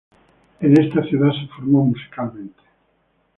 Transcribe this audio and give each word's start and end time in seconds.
En 0.61 0.81
esta 0.83 1.03
ciudad 1.03 1.29
se 1.31 1.45
formó 1.53 1.83
musicalmente. 1.85 2.59